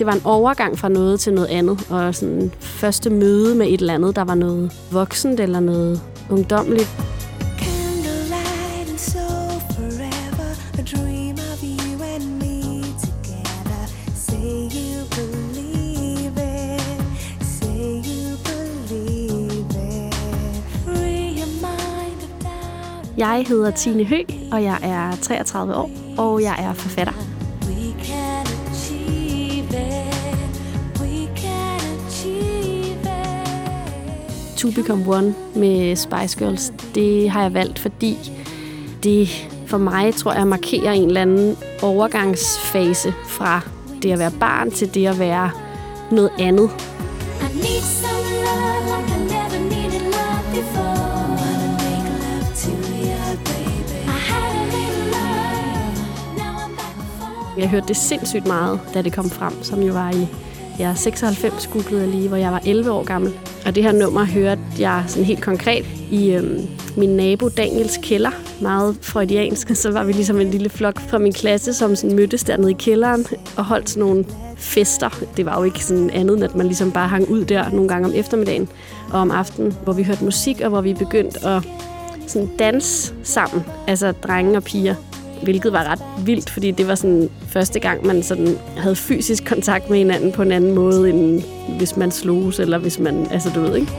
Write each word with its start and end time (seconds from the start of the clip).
Det 0.00 0.06
var 0.06 0.12
en 0.12 0.22
overgang 0.24 0.78
fra 0.78 0.88
noget 0.88 1.20
til 1.20 1.34
noget 1.34 1.48
andet, 1.48 1.86
og 1.90 2.14
sådan 2.14 2.52
første 2.60 3.10
møde 3.10 3.54
med 3.54 3.66
et 3.66 3.80
eller 3.80 3.94
andet, 3.94 4.16
der 4.16 4.22
var 4.24 4.34
noget 4.34 4.72
voksent 4.90 5.40
eller 5.40 5.60
noget 5.60 6.00
ungdomligt. 6.30 6.88
Jeg 23.16 23.44
hedder 23.48 23.70
Tine 23.70 24.04
Hø, 24.04 24.18
og 24.52 24.62
jeg 24.62 24.78
er 24.82 25.16
33 25.22 25.74
år, 25.74 25.90
og 26.18 26.42
jeg 26.42 26.56
er 26.58 26.72
forfatter. 26.72 27.29
To 34.60 34.70
Become 34.70 35.16
One 35.16 35.34
med 35.56 35.96
Spice 35.96 36.38
Girls, 36.38 36.72
det 36.94 37.30
har 37.30 37.42
jeg 37.42 37.54
valgt, 37.54 37.78
fordi 37.78 38.16
det 39.02 39.28
for 39.66 39.78
mig, 39.78 40.14
tror 40.14 40.32
jeg, 40.32 40.46
markerer 40.46 40.92
en 40.92 41.06
eller 41.08 41.20
anden 41.20 41.56
overgangsfase 41.82 43.14
fra 43.28 43.60
det 44.02 44.12
at 44.12 44.18
være 44.18 44.30
barn 44.40 44.70
til 44.70 44.94
det 44.94 45.06
at 45.06 45.18
være 45.18 45.50
noget 46.10 46.30
andet. 46.38 46.70
Jeg 57.58 57.68
hørte 57.68 57.88
det 57.88 57.96
sindssygt 57.96 58.46
meget, 58.46 58.80
da 58.94 59.02
det 59.02 59.12
kom 59.12 59.30
frem, 59.30 59.62
som 59.62 59.82
jo 59.82 59.92
var 59.92 60.10
i 60.10 60.28
ja, 60.80 60.94
96, 60.94 61.66
googlede 61.66 62.02
jeg 62.02 62.10
lige, 62.10 62.28
hvor 62.28 62.36
jeg 62.36 62.52
var 62.52 62.62
11 62.66 62.92
år 62.92 63.04
gammel. 63.04 63.32
Og 63.66 63.74
det 63.74 63.82
her 63.82 63.92
nummer 63.92 64.24
hørte 64.24 64.60
jeg 64.78 65.04
sådan 65.06 65.24
helt 65.24 65.42
konkret 65.42 65.86
i 66.10 66.30
øhm, 66.30 66.68
min 66.96 67.08
nabo 67.08 67.48
Daniels 67.48 67.98
kælder. 68.02 68.30
Meget 68.60 68.96
freudiansk. 69.02 69.74
Så 69.82 69.90
var 69.90 70.04
vi 70.04 70.12
ligesom 70.12 70.40
en 70.40 70.50
lille 70.50 70.68
flok 70.68 71.00
fra 71.00 71.18
min 71.18 71.32
klasse, 71.32 71.74
som 71.74 71.96
sådan 71.96 72.16
mødtes 72.16 72.44
dernede 72.44 72.70
i 72.70 72.76
kælderen 72.78 73.26
og 73.56 73.64
holdt 73.64 73.90
sådan 73.90 74.00
nogle 74.00 74.24
fester. 74.56 75.22
Det 75.36 75.46
var 75.46 75.58
jo 75.58 75.64
ikke 75.64 75.84
sådan 75.84 76.10
andet, 76.10 76.34
end 76.34 76.44
at 76.44 76.54
man 76.54 76.66
ligesom 76.66 76.92
bare 76.92 77.08
hang 77.08 77.28
ud 77.28 77.44
der 77.44 77.70
nogle 77.70 77.88
gange 77.88 78.08
om 78.08 78.14
eftermiddagen 78.14 78.68
og 79.12 79.20
om 79.20 79.30
aftenen, 79.30 79.76
hvor 79.84 79.92
vi 79.92 80.02
hørte 80.02 80.24
musik, 80.24 80.60
og 80.60 80.68
hvor 80.68 80.80
vi 80.80 80.94
begyndte 80.94 81.46
at 81.46 81.68
sådan 82.26 82.50
danse 82.58 83.14
sammen. 83.22 83.64
Altså 83.86 84.12
drenge 84.12 84.56
og 84.56 84.64
piger 84.64 84.94
hvilket 85.42 85.72
var 85.72 85.84
ret 85.84 86.26
vildt, 86.26 86.50
fordi 86.50 86.70
det 86.70 86.88
var 86.88 86.94
sådan 86.94 87.30
første 87.48 87.80
gang, 87.80 88.06
man 88.06 88.22
sådan 88.22 88.56
havde 88.76 88.96
fysisk 88.96 89.44
kontakt 89.44 89.90
med 89.90 89.98
hinanden 89.98 90.32
på 90.32 90.42
en 90.42 90.52
anden 90.52 90.74
måde, 90.74 91.10
end 91.10 91.42
hvis 91.78 91.96
man 91.96 92.10
sloges, 92.10 92.58
eller 92.58 92.78
hvis 92.78 92.98
man, 92.98 93.26
altså 93.30 93.50
du 93.54 93.60
ved, 93.60 93.76
ikke? 93.76 93.92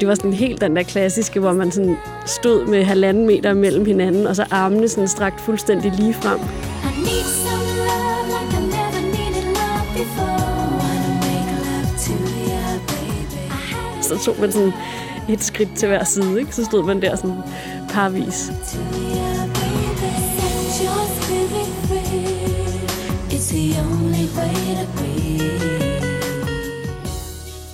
Det 0.00 0.08
var 0.08 0.14
sådan 0.14 0.32
helt 0.32 0.60
den 0.60 0.76
der 0.76 0.82
klassiske, 0.82 1.40
hvor 1.40 1.52
man 1.52 1.70
sådan 1.70 1.96
stod 2.26 2.66
med 2.66 2.84
halvanden 2.84 3.26
meter 3.26 3.54
mellem 3.54 3.86
hinanden, 3.86 4.26
og 4.26 4.36
så 4.36 4.44
armene 4.50 4.88
sådan 4.88 5.08
strakt 5.08 5.40
fuldstændig 5.40 5.92
lige 5.92 6.14
frem. 6.14 6.40
Så 14.18 14.24
tog 14.24 14.36
man 14.40 14.52
sådan 14.52 14.72
et 15.28 15.44
skridt 15.44 15.68
til 15.76 15.88
hver 15.88 16.04
side, 16.04 16.40
ikke? 16.40 16.54
Så 16.54 16.64
stod 16.64 16.84
man 16.84 17.02
der 17.02 17.16
sådan 17.16 17.36
parvis. 17.90 18.52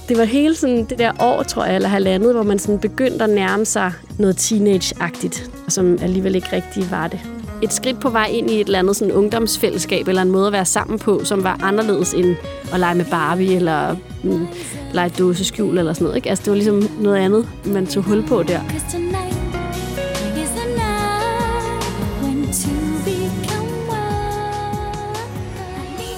Det 0.09 0.19
var 0.19 0.25
hele 0.25 0.54
sådan 0.54 0.84
det 0.84 0.99
der 0.99 1.12
år, 1.21 1.43
tror 1.43 1.65
jeg, 1.65 1.75
eller 1.75 1.88
halvandet, 1.88 2.34
hvor 2.34 2.43
man 2.43 2.59
sådan 2.59 2.78
begyndte 2.78 3.25
at 3.25 3.31
nærme 3.31 3.65
sig 3.65 3.93
noget 4.19 4.37
teenage-agtigt, 4.37 5.50
som 5.69 5.99
alligevel 6.03 6.34
ikke 6.34 6.49
rigtig 6.53 6.91
var 6.91 7.09
det. 7.09 7.38
Et 7.62 7.72
skridt 7.72 8.00
på 8.00 8.10
vej 8.10 8.26
ind 8.32 8.50
i 8.50 8.60
et 8.60 8.66
eller 8.66 8.78
andet 8.78 8.96
sådan 8.96 9.14
ungdomsfællesskab, 9.14 10.08
eller 10.08 10.22
en 10.22 10.30
måde 10.30 10.46
at 10.46 10.52
være 10.52 10.64
sammen 10.64 10.98
på, 10.98 11.24
som 11.24 11.44
var 11.44 11.58
anderledes 11.62 12.14
end 12.14 12.36
at 12.72 12.80
lege 12.80 12.94
med 12.94 13.04
Barbie, 13.04 13.56
eller 13.56 13.96
mm, 14.24 14.46
lege 14.92 15.08
dåseskjul, 15.19 15.78
eller 15.78 15.92
sådan 15.92 16.04
noget. 16.04 16.16
Ikke? 16.16 16.28
Altså, 16.28 16.42
det 16.44 16.50
var 16.50 16.56
ligesom 16.56 16.88
noget 17.00 17.16
andet, 17.16 17.48
man 17.66 17.86
tog 17.86 18.02
hul 18.02 18.22
på 18.26 18.42
der. 18.42 18.60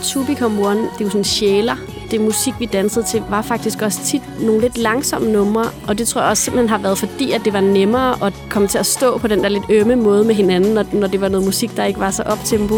To 0.02 0.24
Become 0.24 0.66
One, 0.66 0.80
det 0.80 1.00
er 1.00 1.04
jo 1.04 1.10
sådan 1.10 1.24
sjæler. 1.24 1.99
Det 2.10 2.20
musik, 2.20 2.54
vi 2.58 2.66
dansede 2.66 3.04
til, 3.04 3.22
var 3.28 3.42
faktisk 3.42 3.82
også 3.82 4.04
tit 4.04 4.22
nogle 4.40 4.60
lidt 4.60 4.78
langsomme 4.78 5.32
numre, 5.32 5.64
og 5.88 5.98
det 5.98 6.08
tror 6.08 6.20
jeg 6.20 6.30
også 6.30 6.42
simpelthen 6.42 6.68
har 6.68 6.78
været 6.78 6.98
fordi, 6.98 7.32
at 7.32 7.40
det 7.44 7.52
var 7.52 7.60
nemmere 7.60 8.26
at 8.26 8.32
komme 8.50 8.68
til 8.68 8.78
at 8.78 8.86
stå 8.86 9.18
på 9.18 9.28
den 9.28 9.42
der 9.42 9.48
lidt 9.48 9.64
ømme 9.70 9.96
måde 9.96 10.24
med 10.24 10.34
hinanden, 10.34 10.74
når, 10.74 10.84
når 10.92 11.06
det 11.06 11.20
var 11.20 11.28
noget 11.28 11.46
musik, 11.46 11.76
der 11.76 11.84
ikke 11.84 12.00
var 12.00 12.10
så 12.10 12.22
optempo. 12.22 12.76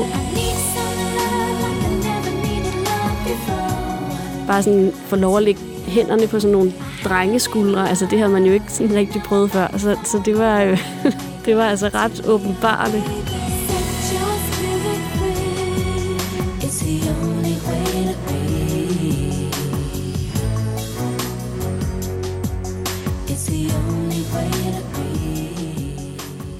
Bare 4.46 4.62
sådan 4.62 4.92
få 5.06 5.16
lov 5.16 5.36
at 5.36 5.42
lægge 5.42 5.60
hænderne 5.86 6.26
på 6.26 6.40
sådan 6.40 6.52
nogle 6.52 6.72
drengeskuldre. 7.04 7.88
Altså, 7.88 8.06
det 8.10 8.18
havde 8.18 8.32
man 8.32 8.44
jo 8.44 8.52
ikke 8.52 8.72
sådan 8.72 8.94
rigtig 8.96 9.22
prøvet 9.22 9.50
før. 9.50 9.78
Så, 9.78 9.96
så 10.04 10.22
det 10.24 10.38
var 10.38 10.60
jo, 10.60 10.76
det 11.46 11.56
var 11.56 11.64
altså 11.64 11.90
ret 11.94 12.28
åbenbarligt. 12.28 13.04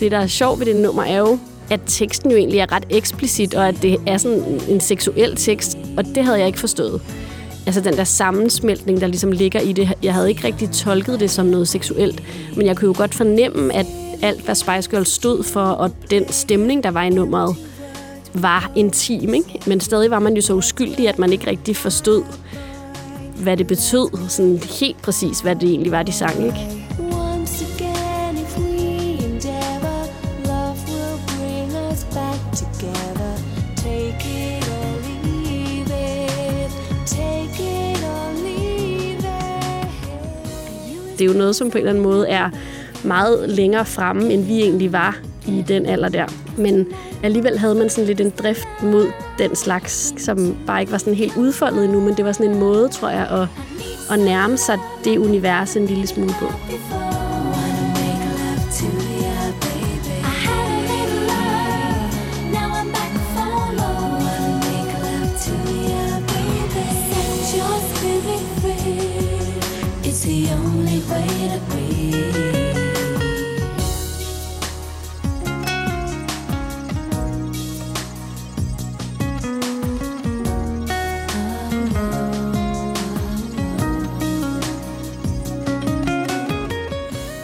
Det, 0.03 0.11
der 0.11 0.19
er 0.19 0.27
sjovt 0.27 0.59
ved 0.61 0.67
det 0.67 0.77
nummer, 0.77 1.03
er 1.03 1.19
jo, 1.19 1.39
at 1.71 1.81
teksten 1.87 2.31
jo 2.31 2.37
egentlig 2.37 2.59
er 2.59 2.73
ret 2.73 2.85
eksplicit, 2.91 3.55
og 3.55 3.69
at 3.69 3.83
det 3.83 3.97
er 4.07 4.19
sådan 4.19 4.61
en 4.69 4.81
seksuel 4.81 5.37
tekst, 5.37 5.79
og 5.97 6.05
det 6.05 6.25
havde 6.25 6.39
jeg 6.39 6.47
ikke 6.47 6.59
forstået. 6.59 7.01
Altså 7.67 7.81
den 7.81 7.97
der 7.97 8.05
sammensmeltning, 8.05 9.01
der 9.01 9.07
ligesom 9.07 9.33
ligger 9.33 9.61
i 9.61 9.73
det. 9.73 9.93
Jeg 10.03 10.15
havde 10.15 10.29
ikke 10.29 10.45
rigtig 10.45 10.71
tolket 10.71 11.21
det 11.21 11.31
som 11.31 11.47
noget 11.47 11.69
seksuelt, 11.69 12.23
men 12.57 12.67
jeg 12.67 12.77
kunne 12.77 12.87
jo 12.87 12.95
godt 12.97 13.15
fornemme, 13.15 13.75
at 13.75 13.87
alt, 14.23 14.45
hvad 14.45 14.55
Spice 14.55 14.91
Girls 14.91 15.09
stod 15.09 15.43
for, 15.43 15.65
og 15.65 15.91
den 16.11 16.33
stemning, 16.33 16.85
der 16.85 16.91
var 16.91 17.03
i 17.03 17.11
nummeret, 17.11 17.57
var 18.35 18.71
intim, 18.77 19.35
ikke? 19.35 19.61
Men 19.67 19.81
stadig 19.81 20.11
var 20.11 20.19
man 20.19 20.35
jo 20.35 20.43
så 20.43 20.55
uskyldig, 20.55 21.09
at 21.09 21.19
man 21.19 21.33
ikke 21.33 21.51
rigtig 21.51 21.77
forstod, 21.77 22.23
hvad 23.37 23.57
det 23.57 23.67
betød, 23.67 24.29
sådan 24.29 24.63
helt 24.81 25.03
præcis, 25.03 25.41
hvad 25.41 25.57
det 25.57 25.69
egentlig 25.69 25.93
var, 25.93 26.03
de 26.03 26.13
sang, 26.13 26.47
ikke? 26.47 26.82
Det 41.23 41.29
er 41.31 41.33
jo 41.33 41.39
noget, 41.39 41.57
som 41.57 41.71
på 41.71 41.79
en 41.79 41.79
eller 41.79 41.91
anden 41.91 42.05
måde 42.05 42.29
er 42.29 42.51
meget 43.05 43.49
længere 43.49 43.87
fremme, 43.87 44.33
end 44.33 44.45
vi 44.45 44.61
egentlig 44.61 44.93
var 44.93 45.19
i 45.47 45.65
den 45.69 45.87
alder 45.87 46.09
der. 46.09 46.27
Men 46.59 46.87
alligevel 47.23 47.59
havde 47.59 47.75
man 47.75 47.91
sådan 47.91 48.07
lidt 48.07 48.21
en 48.21 48.33
drift 48.39 48.69
mod 48.83 49.07
den 49.39 49.57
slags, 49.57 50.15
som 50.17 50.57
bare 50.67 50.81
ikke 50.81 50.93
var 50.93 50.99
sådan 50.99 51.15
helt 51.15 51.37
udfoldet 51.37 51.85
endnu, 51.85 52.01
men 52.01 52.17
det 52.17 52.25
var 52.25 52.33
sådan 52.33 52.51
en 52.51 52.59
måde, 52.59 52.89
tror 52.89 53.09
jeg, 53.09 53.29
at, 53.31 53.49
at 54.13 54.25
nærme 54.25 54.57
sig 54.57 54.79
det 55.05 55.19
univers 55.19 55.77
en 55.77 55.87
lille 55.87 56.07
smule 56.07 56.35
på. 56.41 56.47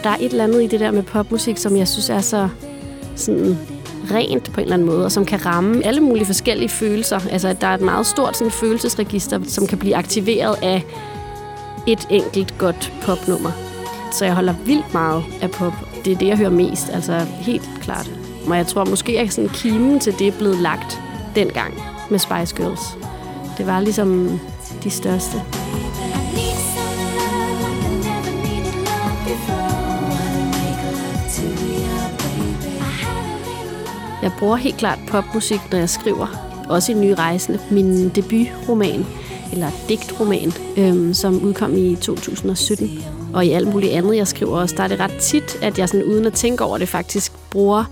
Der 0.03 0.09
er 0.09 0.15
et 0.19 0.31
eller 0.31 0.43
andet 0.43 0.63
i 0.63 0.67
det 0.67 0.79
der 0.79 0.91
med 0.91 1.03
popmusik, 1.03 1.57
som 1.57 1.77
jeg 1.77 1.87
synes 1.87 2.09
er 2.09 2.21
så 2.21 2.49
sådan 3.15 3.57
rent 4.11 4.53
på 4.53 4.59
en 4.59 4.63
eller 4.63 4.73
anden 4.73 4.87
måde, 4.87 5.05
og 5.05 5.11
som 5.11 5.25
kan 5.25 5.45
ramme 5.45 5.85
alle 5.85 6.01
mulige 6.01 6.25
forskellige 6.25 6.69
følelser. 6.69 7.19
Altså, 7.31 7.47
at 7.47 7.61
der 7.61 7.67
er 7.67 7.73
et 7.75 7.81
meget 7.81 8.05
stort 8.05 8.37
sådan, 8.37 8.51
følelsesregister, 8.51 9.39
som 9.47 9.67
kan 9.67 9.77
blive 9.77 9.95
aktiveret 9.95 10.55
af 10.61 10.83
et 11.87 12.07
enkelt 12.09 12.57
godt 12.57 12.93
popnummer. 13.01 13.51
Så 14.11 14.25
jeg 14.25 14.33
holder 14.33 14.53
vildt 14.65 14.93
meget 14.93 15.23
af 15.41 15.51
pop. 15.51 15.73
Det 16.05 16.13
er 16.13 16.17
det, 16.17 16.27
jeg 16.27 16.37
hører 16.37 16.49
mest, 16.49 16.89
altså 16.93 17.19
helt 17.19 17.69
klart. 17.81 18.11
og 18.47 18.57
jeg 18.57 18.67
tror 18.67 18.85
måske, 18.85 19.19
at 19.19 19.33
sådan 19.33 19.49
kimen 19.49 19.99
til 19.99 20.19
det 20.19 20.27
er 20.27 20.31
blevet 20.31 20.57
lagt 20.57 21.01
dengang 21.35 21.73
med 22.09 22.19
Spice 22.19 22.55
Girls. 22.55 22.97
Det 23.57 23.67
var 23.67 23.79
ligesom 23.79 24.39
de 24.83 24.89
største. 24.89 25.58
Jeg 34.23 34.31
bruger 34.39 34.55
helt 34.55 34.77
klart 34.77 34.99
popmusik, 35.07 35.59
når 35.71 35.77
jeg 35.77 35.89
skriver. 35.89 36.27
Også 36.69 36.91
i 36.91 36.95
Nye 36.95 37.15
Rejsende. 37.15 37.59
Min 37.71 38.09
debutroman, 38.09 39.05
eller 39.51 39.67
digtroman, 39.89 40.53
øhm, 40.77 41.13
som 41.13 41.43
udkom 41.43 41.77
i 41.77 41.95
2017. 41.95 43.03
Og 43.33 43.45
i 43.45 43.51
alt 43.51 43.67
muligt 43.67 43.93
andet, 43.93 44.15
jeg 44.15 44.27
skriver 44.27 44.57
også, 44.57 44.75
der 44.77 44.83
er 44.83 44.87
det 44.87 44.99
ret 44.99 45.17
tit, 45.19 45.57
at 45.61 45.79
jeg 45.79 45.89
sådan, 45.89 46.03
uden 46.03 46.25
at 46.25 46.33
tænke 46.33 46.63
over 46.63 46.77
det 46.77 46.89
faktisk 46.89 47.31
bruger 47.49 47.83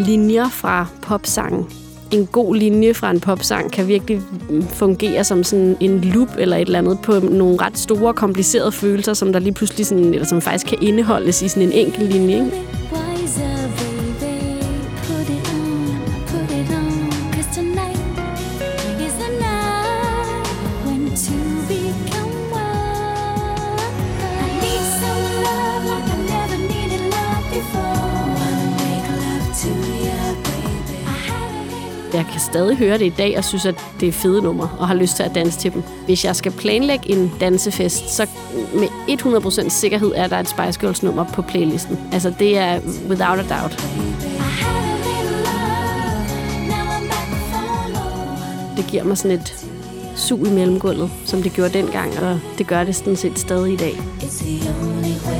linjer 0.00 0.48
fra 0.48 0.86
popsangen. 1.02 1.66
En 2.10 2.26
god 2.26 2.56
linje 2.56 2.94
fra 2.94 3.10
en 3.10 3.20
popsang 3.20 3.72
kan 3.72 3.88
virkelig 3.88 4.22
mm, 4.50 4.66
fungere 4.68 5.24
som 5.24 5.44
sådan 5.44 5.76
en 5.80 6.00
loop 6.00 6.28
eller 6.38 6.56
et 6.56 6.66
eller 6.66 6.78
andet 6.78 6.98
på 7.02 7.12
nogle 7.12 7.56
ret 7.60 7.78
store, 7.78 8.14
komplicerede 8.14 8.72
følelser, 8.72 9.14
som 9.14 9.32
der 9.32 9.40
lige 9.40 9.52
pludselig 9.52 9.86
sådan, 9.86 10.14
eller 10.14 10.26
som 10.26 10.40
faktisk 10.40 10.66
kan 10.66 10.78
indeholdes 10.80 11.42
i 11.42 11.48
sådan 11.48 11.62
en 11.62 11.72
enkelt 11.72 12.12
linje. 12.12 12.34
Ikke? 12.34 12.50
Jeg 32.14 32.26
kan 32.32 32.40
stadig 32.40 32.76
høre 32.76 32.98
det 32.98 33.06
i 33.06 33.14
dag 33.18 33.38
og 33.38 33.44
synes, 33.44 33.66
at 33.66 33.74
det 34.00 34.08
er 34.08 34.12
fede 34.12 34.42
numre 34.42 34.70
og 34.78 34.88
har 34.88 34.94
lyst 34.94 35.16
til 35.16 35.22
at 35.22 35.34
danse 35.34 35.58
til 35.58 35.72
dem. 35.72 35.82
Hvis 36.06 36.24
jeg 36.24 36.36
skal 36.36 36.52
planlægge 36.52 37.10
en 37.10 37.32
dansefest, 37.40 38.10
så 38.10 38.26
med 38.74 38.88
100% 39.66 39.68
sikkerhed 39.68 40.12
er 40.16 40.26
der 40.26 40.38
et 40.38 40.48
Spice 40.48 40.80
Girls 40.80 41.02
nummer 41.02 41.24
på 41.24 41.42
playlisten. 41.42 41.98
Altså 42.12 42.32
det 42.38 42.58
er 42.58 42.80
without 43.08 43.38
a 43.38 43.60
doubt. 43.60 43.86
Det 48.76 48.86
giver 48.86 49.04
mig 49.04 49.18
sådan 49.18 49.38
et 49.38 49.66
sug 50.16 50.46
i 50.46 50.50
mellemgulvet, 50.50 51.10
som 51.24 51.42
det 51.42 51.52
gjorde 51.52 51.72
dengang, 51.72 52.18
og 52.18 52.40
det 52.58 52.66
gør 52.66 52.84
det 52.84 52.96
sådan 52.96 53.16
set 53.16 53.38
stadig 53.38 53.72
i 53.72 53.76
dag. 53.76 53.92
It's 54.20 54.44
the 54.44 54.70
only 54.82 55.14
way 55.26 55.39